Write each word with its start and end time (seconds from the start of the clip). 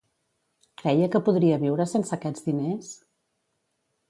Creia 0.81 1.09
que 1.15 1.21
podria 1.27 1.59
viure 1.65 1.87
sense 1.93 2.19
aquests 2.19 2.49
diners? 2.49 2.89